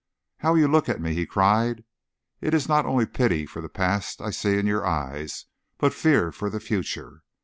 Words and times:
"How 0.39 0.55
you 0.55 0.67
look 0.67 0.89
at 0.89 0.99
me!" 0.99 1.13
he 1.13 1.27
cried. 1.27 1.83
"It 2.41 2.55
is 2.55 2.67
not 2.67 2.87
only 2.87 3.05
pity 3.05 3.45
for 3.45 3.61
the 3.61 3.69
past 3.69 4.19
I 4.19 4.31
see 4.31 4.57
in 4.57 4.65
your 4.65 4.83
eyes, 4.83 5.45
but 5.77 5.93
fear 5.93 6.31
for 6.31 6.49
the 6.49 6.59
future. 6.59 7.21